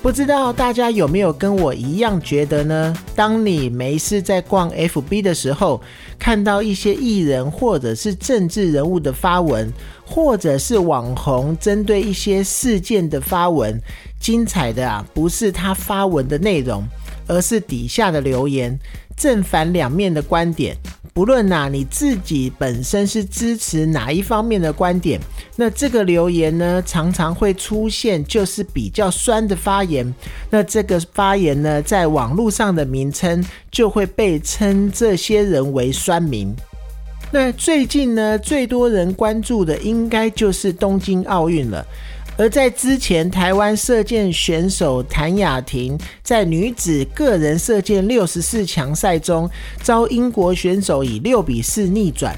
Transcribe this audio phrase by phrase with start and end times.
[0.00, 2.96] 不知道大家有没有跟我一样觉得呢？
[3.16, 5.82] 当你没事在逛 FB 的时候，
[6.18, 9.70] 看到一些艺人或者是政治人物的发文，
[10.06, 13.78] 或者是网红针对一些事件的发文，
[14.20, 16.84] 精彩的啊，不是他发文的内容，
[17.26, 18.78] 而是底下的留言，
[19.16, 20.76] 正反两面的观点。
[21.18, 25.20] 不论呐，你自己本身是支持哪一方面的观点，
[25.56, 30.14] 那这个留言呢，常常会出现就是比较酸的发言。
[30.48, 36.54] 那这个发言呢，在网络上的名称就会被称这些人为酸民。
[37.32, 41.84] 那最近呢，最多人关注的应该就是东京奥运了。
[42.38, 49.50] 而在之前，台湾射箭选手谭雅婷在女子个人射箭六十四强赛中，
[49.82, 52.32] 遭英国选手以六比四逆转，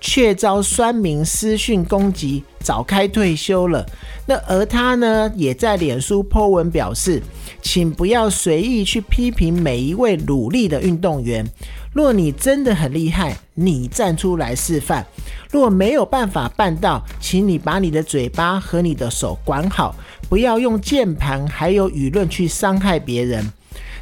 [0.00, 3.84] 却遭酸民私讯攻击，早开退休了。
[4.24, 7.22] 那而她呢，也在脸书 po 文表示，
[7.60, 11.46] 请不要随意去批评每一位努力的运动员。
[11.92, 15.04] 若你真的很厉害，你站出来示范；
[15.50, 19.94] 若没有办法办到，请你把你的嘴巴和你的手管好，
[20.28, 23.52] 不要用键盘还有舆论去伤害别人。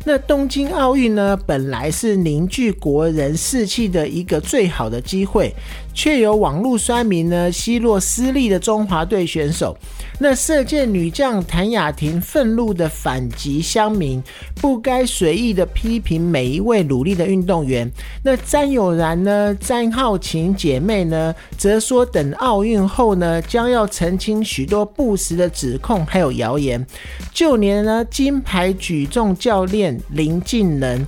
[0.04, 5.52] 那东京奥运呢，本来是凝聚国人士气的一个最好的机会，
[6.00, 9.76] 却有网络酸民呢奚落失利的中华队选手。
[10.18, 14.22] 那射箭女将谭雅婷愤怒的反击乡民，
[14.54, 17.90] 不该随意的批评每一位努力的运动员。
[18.22, 26.86] 那詹友然呢，詹浩晴姐妹呢，则说等奥运后呢，将要澄清许多不实的指控还有谣言。
[27.34, 30.00] 就连呢金牌举重教练。
[30.12, 31.06] 林敬能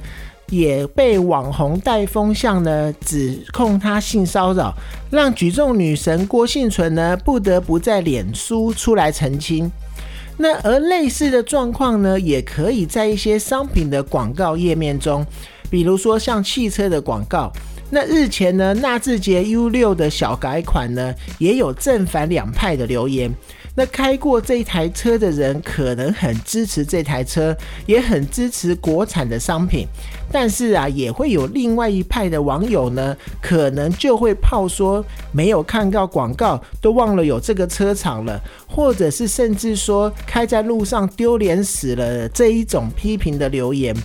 [0.52, 4.74] 也被网红带风向呢，指控他性骚扰，
[5.10, 9.70] 让举重女神郭幸存呢不得不在脸书出来澄清。
[10.36, 15.24] 那而类似的状况呢，也可以在一些商品的广告页面中，
[15.70, 17.50] 比如说像汽车的广告。
[17.88, 23.34] 那日前呢，纳智捷 U 六的小改款呢，也有正反两派的留言。
[23.74, 27.56] 那开过这台车的人可能很支持这台车，
[27.86, 29.86] 也很支持国产的商品，
[30.30, 38.38] 但是啊，也会有另外一派的网友呢，可能就会炮说没有看到广告，都忘了有这个车厂了，
[38.68, 43.96] 或者是甚至说开在路上丢脸死了这一种批评的留言。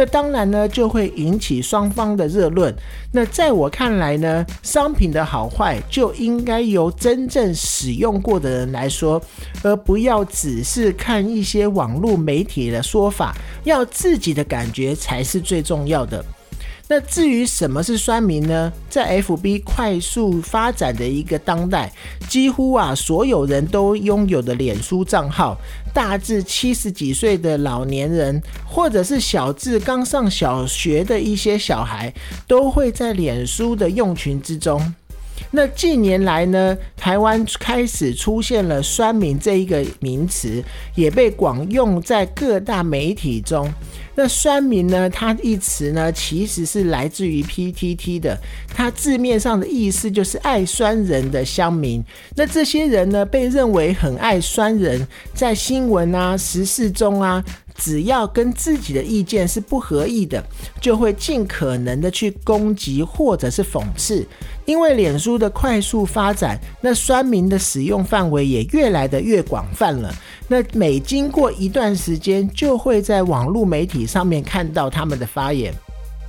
[0.00, 2.74] 那当然呢，就会引起双方的热论。
[3.12, 9.20] 那在我看来呢，商品的好坏就应该由真正使用过的人来说，
[9.62, 16.24] 而不要只是看一些网络媒体的说法，要自己的感觉才是最重要的。
[16.92, 18.72] 那至于什么是酸民呢？
[18.88, 21.92] 在 FB 快速发展的一个当代，
[22.28, 25.56] 几乎啊所有人都拥有的脸书账号，
[25.94, 32.12] 大至七十几岁的老年人，或者是小至刚上小学的一些小孩，
[32.48, 34.92] 都会在脸书的用群之中。
[35.52, 40.62] 那近年来呢，台湾开始出现了“酸民”这一个名词，
[40.96, 43.72] 也被广用在各大媒体中。
[44.14, 48.38] 那“酸民”呢，它一词呢，其实是来自于 PTT 的，
[48.74, 52.02] 它字面上的意思就是爱酸人的乡民。
[52.34, 57.44] 那这些人呢，被认为很爱酸人，在新闻啊、时事中啊。
[57.76, 60.44] 只要跟自己的意见是不合意的，
[60.82, 64.26] 就会尽可能的去攻击或者是讽刺。
[64.66, 70.14] 因为脸书的快速发展，那酸民的使用范围也越来越广泛了。
[70.50, 75.72] 那每经过一段时间，就会在网络媒体上面看到他们的发言。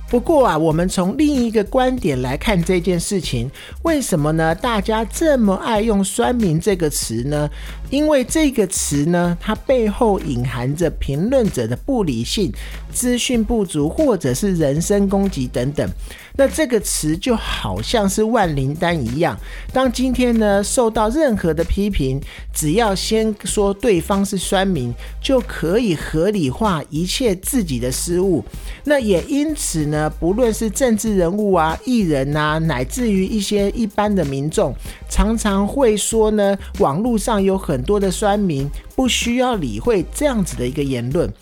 [0.08, 3.50] 不过啊，我们从另一个观点来看这件事情，
[3.82, 4.54] 为什么呢？
[4.54, 7.50] 大家这么爱用“酸民”这个词呢？
[7.92, 12.50] 因为这个词呢，它背后隐含着评论者的不理性、
[12.90, 15.86] 资讯不足，或者是人身攻击等等。
[16.34, 19.38] 那这个词就好像是万灵丹一样，
[19.74, 22.18] 当今天呢受到任何的批评，
[22.54, 24.90] 只要先说对方是酸民，
[25.20, 28.42] 就可以合理化一切自己的失误。
[28.84, 34.74] 那也因此呢，不论是政治人物啊、艺人啊，乃至于一些一般的民众，
[35.10, 41.32] 常常会说呢，网络上有很多的酸民，不需要理会这样子的一个言论。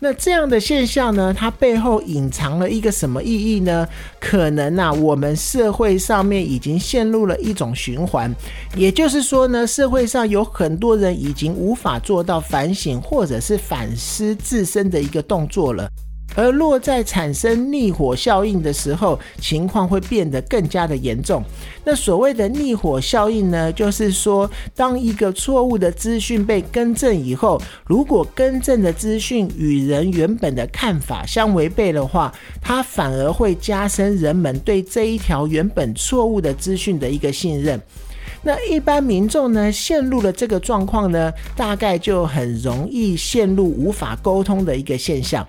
[0.00, 3.86] 那这样的现象呢，它背后隐藏了一个什么意义呢？
[4.18, 8.34] 可能啊，我们社会上面已经陷入了一种循环，
[8.76, 15.88] 也就是说呢，社会上有很多人已经无法做到反省或者是反思自身的一个动作了。
[16.34, 21.42] 而落在产生逆火效应的时候，情况会变得更加的严重。
[21.84, 37.80] 那所谓的逆火效应呢，就是说，当一个错误的资讯被更正以后，如果更正的资讯与人原本的看法相违背的话，它反而会加深人们对这一条原本错误的资讯的一个信任。
[38.42, 45.46] 那一般民众呢，陷入了这个状况呢，大概就很容易陷入无法沟通的一个现象。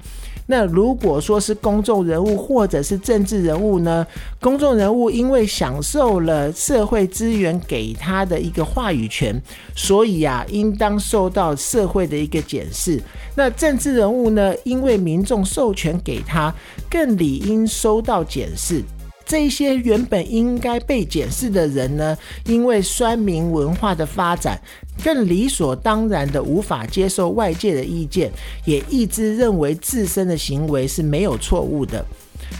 [0.47, 4.05] 那如果说是公众人物或者是政治人物呢？
[4.39, 9.41] 公众人物因为享受了社会资源给他的一个话语权，
[9.75, 13.01] 所以啊，应当受到社会的一个检视。
[13.35, 16.53] 那政治人物呢，因为民众授权给他，
[16.89, 18.83] 更理应收到检视。
[19.25, 24.61] 这些原本应该被检视的人呢，因为酸民文化的发展，
[25.03, 28.31] 更理所当然的无法接受外界的意见，
[28.65, 32.05] 也一直认为自身的行为是没有错误的。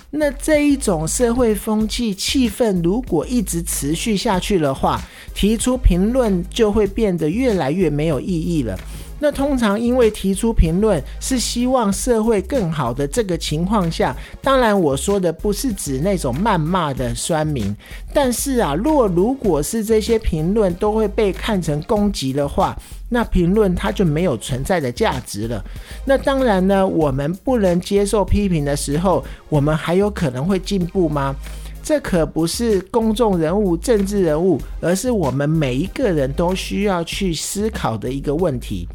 [0.10, 5.00] 那这一种社会风气气氛如果一直持续下去的话，
[5.36, 8.76] 提出评论就会变得越来越没有意义了。
[9.20, 17.76] 那通常因为提出评论是希望社会更好的这个情况下，当然我说的不是指那种谩骂的酸民，
[18.14, 22.78] 但是啊，若如果是这些评论都会被看成攻击的话，
[23.10, 25.64] 那评论它就没有存在的价值了。
[26.06, 31.36] 那当然呢，我们不能接受批评的时候，我们还有可能会进步吗？
[31.86, 38.88] 这可不是公众人物、政治人物，而是我们每一个人都需要去思考的一个问题。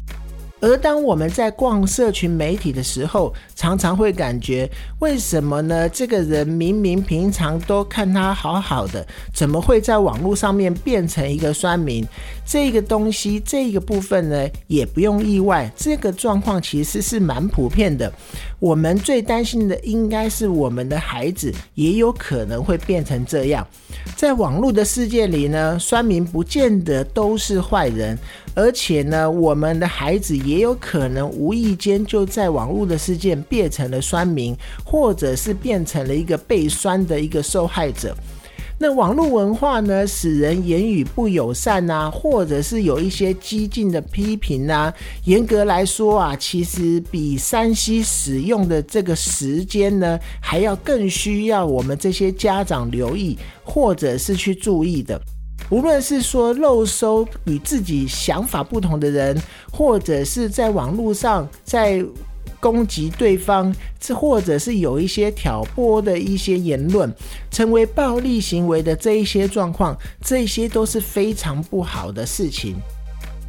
[0.61, 4.69] 而当我们在逛社群媒体的时候，常常会感觉，
[4.99, 5.89] 为什么呢？
[5.89, 12.05] 这个人明明平常都看他好好的，怎么会在网络上面变成一个酸民？
[12.45, 18.11] 这个东西，这个部分呢，也不用意外，这个状况其实是蛮普遍的。
[18.59, 23.65] 我们最担心的，应该是我们的孩子也有可能会变成这样。
[24.15, 28.15] 在网络的世界里呢，酸民不见得都是坏人。
[28.53, 34.53] 而且呢，我们的孩子也有可能无意间就在网络的事件变成了酸民，
[34.83, 38.13] 或者是变成了一个被酸的一个受害者。
[38.77, 44.93] 那网络文化呢，使人言语不友善啊，或者是有一些激进的批评啊。
[45.23, 55.21] 严格来说啊，其实比山西使用的这个时间呢，还要更需要我们这些家长留意，或者是去注意的。
[55.71, 59.41] 无论是说漏收与自己想法不同的人，
[59.71, 62.05] 或者是在网络上在
[62.59, 67.11] 攻击对方，这或者是有一些挑拨的一些言论，
[67.49, 72.75] 成为暴力行为的这一些状况，这些都是非常不好的事情。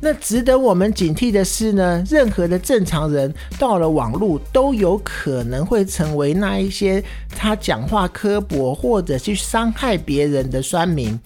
[0.01, 11.19] 那值得我们警惕的是呢，任何的正常人到了网络，都有可能会成为那一些他讲话刻薄或者去伤害别人的酸民。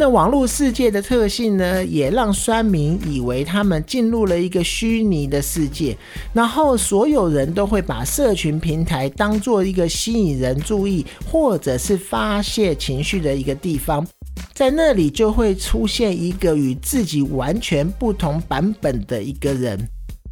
[0.00, 5.94] 那网络世界的特性呢，也让酸民以为他们进入了一个虚拟的世界，
[6.32, 14.06] 然后所有人都会把社群平台当做一个吸引人注意或者是发泄情绪的一个地方，
[14.54, 19.86] 在那里就会出现一个与自己完全不同版本的一个人。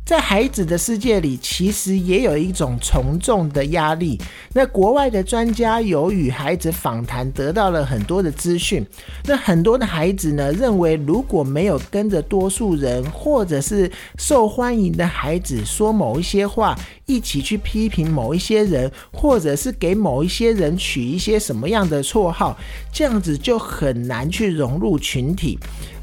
[0.09, 4.19] 在孩子的世界里，其实也有一种从众的压力。
[4.55, 8.83] 那国外的专家有与孩子访谈，得到了很多的资讯。
[9.27, 16.75] 那很多的孩子呢，认为如果没有跟着多数人或者是受欢迎的孩子说某一些话，
[17.05, 22.57] 一起去批评某一些人，或者是给某一些人取一些什么样的绰号，
[22.91, 25.59] 这样子就很难去融入群体。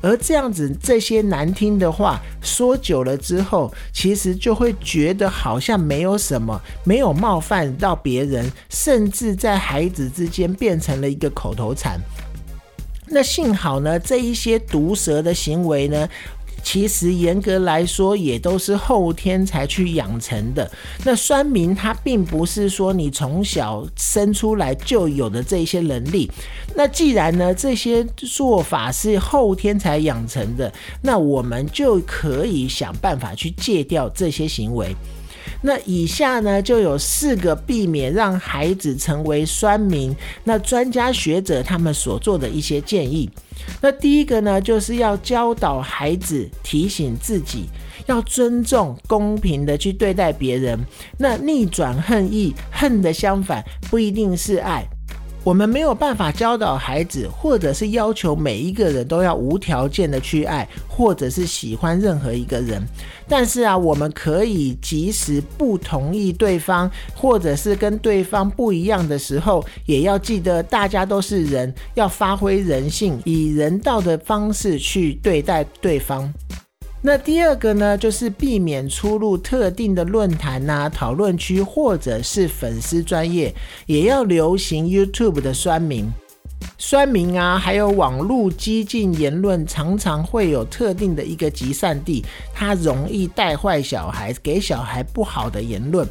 [0.06, 12.00] 而这样子，这些难听的话说久了之后，其实就会觉得好像没有什么，没有冒犯到别人，甚至在孩子之间变成了一个口头禅。
[13.08, 16.08] 那幸好呢，这一些毒舌的行为呢。
[16.66, 20.70] 其实严格来说，也都是后天才去养成的。
[21.04, 26.30] 那酸民他并不是说你从小生出来就有的这些能力。
[26.76, 34.94] 那既然呢这些做法是后天才养成的，那我们就可以想办法去戒掉这些行为。
[35.68, 43.28] 那以下呢就有四个避免让孩子成为酸民，那专家学者他们所做的一些建议。
[43.82, 47.66] 那第一个呢，就是要教导孩子提醒自己，
[48.06, 50.80] 要尊重、公平的去对待别人。
[51.18, 54.88] 那逆转恨意，恨的相反不一定是爱。
[55.46, 62.84] 我们没有办法教导孩子，或者是要求每一个人都要无条件的去爱，或者是喜欢任何一个人。
[63.28, 76.34] 但是啊，我们可以即使不同意对方，或者是跟对方不一样的时候，也要记得大家都是人，要发挥人性，以人道的方式去对待对方。
[77.08, 83.54] 那第二个呢，就是避免出入特定的论坛呐、讨论区或者是粉丝专业，
[83.86, 86.12] 也要流行 YouTube 的酸名。
[86.78, 96.06] 酸民啊，还有网络激进言论，常常会有特定的一个集散地，它容易带坏小孩，给小孩不好的言论。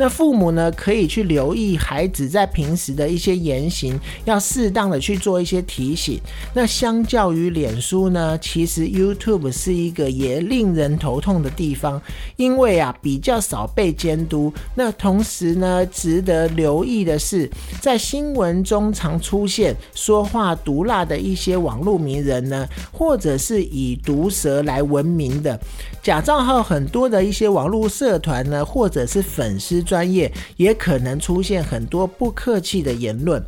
[0.00, 6.20] 那父母呢，可以去留意孩子在平时的一些言行，要适当的去做一些提醒。
[6.54, 12.00] 那相较于脸书呢，其实 YouTube 是一个也令人头痛的地方，
[12.36, 14.52] 因为啊比较少被监督。
[14.74, 19.76] 那同时呢，值得留意的是，在新闻中常出现。
[19.94, 25.58] 说话毒辣的一些网络名人呢，或者是以毒舌来闻名的
[26.02, 33.42] 假账号，很多的一些网络社团呢，或者是粉丝专业，也可能出现很多不客气的言论。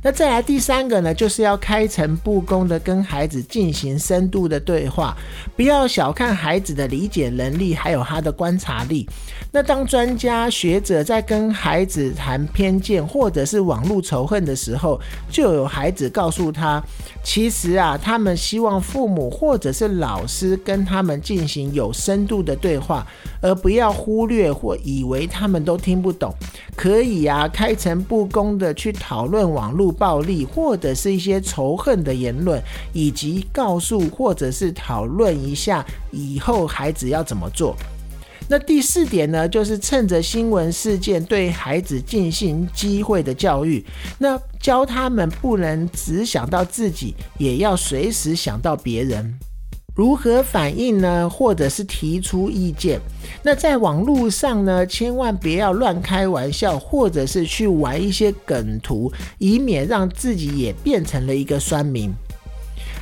[0.00, 5.16] 那再来第三个呢，就是要开诚布公的跟孩子进行深度的对话，
[5.56, 9.08] 不要小看孩子的理解能力，还有他的观察力。
[9.50, 16.80] 那当专家学者在跟孩子谈偏见或者是网络仇恨的时候，就有孩子告诉他，
[17.24, 23.04] 其实啊，他们希望父母或者是老师跟他们进行有深度的对话，
[23.40, 26.32] 而不要忽略或以为他们都听不懂。
[26.76, 29.87] 可以啊，开诚布公的去讨论网络。
[29.92, 37.76] 暴力或者是一些仇恨的言论，以及告诉或者是讨论一下以后孩子要怎么做。
[38.50, 43.84] 那第四点呢，就是趁着新闻事件对孩子进行机会的教育，
[44.18, 49.38] 那教他们不能只想到自己，也要随时想到别人。
[49.98, 51.28] 如何反应呢？
[51.28, 53.00] 或者是提出意见？
[53.42, 62.14] 那在网络上呢，千万不要乱开玩笑，或者是去玩一些梗图，以免让自己也变成了一个酸民。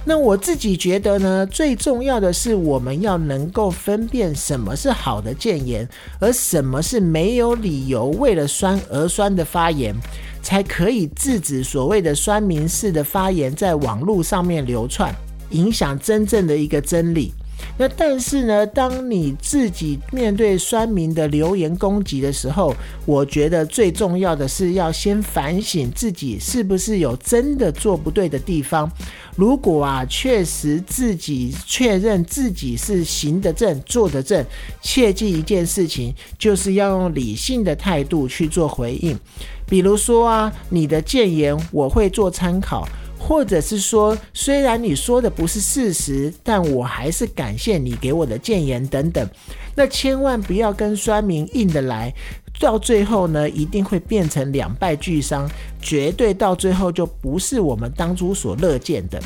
[0.07, 5.87] 那我自己觉得呢，最重要的是我们要能够分辨什么是好的谏言，
[6.19, 9.95] 而什么是没有理由为了酸而酸的发言，
[10.41, 15.15] 才可以制止所谓的酸民式的发言在网络上面流窜。
[15.51, 17.33] 影响真正的一个真理。
[17.79, 22.75] 那但是呢，当你自己面对酸民的留言攻击的时候，
[23.07, 28.91] 我觉得最重要的是要先反省自己是不是有真的做不对的地方。
[29.37, 34.45] 如果啊，确实自己确认自己是行得正、坐得正，
[34.83, 39.19] 切记一件事情，就是要用理性的态度去做回应。
[39.67, 42.87] 比如说啊，你的谏言我会做参考。
[43.27, 49.29] 或者是说，虽然你说的不是事实，但我还是感谢你给我的谏言等等。
[49.75, 52.15] 那千万不要跟酸民硬的来，
[52.61, 55.51] 到最后呢，一定会变成两败俱伤，
[55.83, 59.21] 绝对到最后就不是我们当初所乐见的。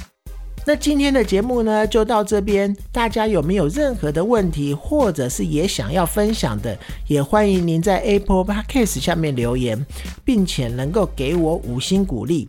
[0.66, 2.75] 那今天的节目呢，就到这边。
[2.92, 6.76] 大家有没有任何的问题，或者是也想要分享的，
[7.07, 9.87] 也欢迎您在 Apple Podcast 下面留言，
[10.25, 12.49] 并且能够给我五星鼓励。